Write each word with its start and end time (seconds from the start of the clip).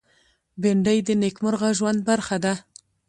بېنډۍ 0.61 0.99
د 1.07 1.09
نېکمرغه 1.21 1.69
ژوند 1.77 1.99
برخه 2.09 2.37
ده 2.43 2.53